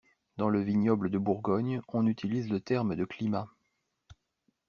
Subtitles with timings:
[0.37, 3.49] Dans le vignoble de Bourgogne, on utilise le terme de climat.